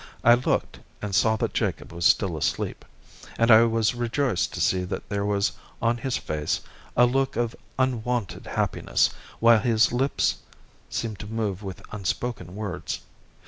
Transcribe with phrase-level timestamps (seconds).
[0.23, 2.83] I looked and saw that Jacob was still asleep,
[3.37, 6.59] and I was rejoiced to see that there was on his face
[6.97, 10.37] a look of unwonted happiness, while his lips
[10.89, 13.01] seemed to move with unspoken words.